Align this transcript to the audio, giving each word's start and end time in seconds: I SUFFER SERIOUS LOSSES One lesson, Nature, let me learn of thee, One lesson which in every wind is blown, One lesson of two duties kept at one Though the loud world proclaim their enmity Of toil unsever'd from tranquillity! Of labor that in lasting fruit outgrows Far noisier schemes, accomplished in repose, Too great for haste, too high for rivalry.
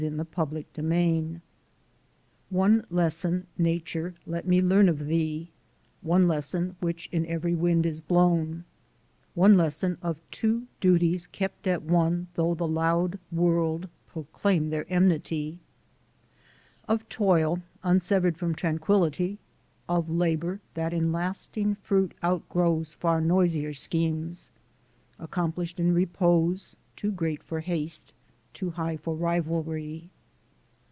I 0.03 0.07
SUFFER 0.09 0.63
SERIOUS 0.73 0.77
LOSSES 0.77 1.39
One 2.49 2.83
lesson, 2.89 3.45
Nature, 3.59 4.15
let 4.25 4.47
me 4.47 4.59
learn 4.59 4.89
of 4.89 5.05
thee, 5.05 5.51
One 6.01 6.27
lesson 6.27 6.75
which 6.79 7.07
in 7.11 7.23
every 7.27 7.53
wind 7.53 7.85
is 7.85 8.01
blown, 8.01 8.63
One 9.35 9.55
lesson 9.55 9.99
of 10.01 10.19
two 10.31 10.65
duties 10.79 11.27
kept 11.27 11.67
at 11.67 11.83
one 11.83 12.29
Though 12.33 12.55
the 12.55 12.67
loud 12.67 13.19
world 13.31 13.89
proclaim 14.07 14.71
their 14.71 14.91
enmity 14.91 15.59
Of 16.87 17.07
toil 17.07 17.59
unsever'd 17.83 18.39
from 18.39 18.55
tranquillity! 18.55 19.37
Of 19.87 20.09
labor 20.09 20.61
that 20.73 20.93
in 20.93 21.11
lasting 21.11 21.75
fruit 21.75 22.15
outgrows 22.23 22.91
Far 22.95 23.21
noisier 23.21 23.73
schemes, 23.73 24.49
accomplished 25.19 25.79
in 25.79 25.93
repose, 25.93 26.75
Too 26.95 27.11
great 27.11 27.43
for 27.43 27.59
haste, 27.59 28.13
too 28.53 28.71
high 28.71 28.97
for 28.97 29.15
rivalry. 29.15 30.09